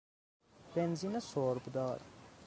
[0.75, 2.01] بنزین سربدار